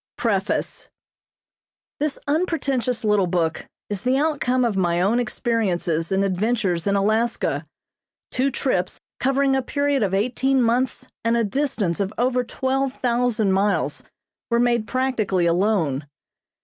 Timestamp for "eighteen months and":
10.15-11.37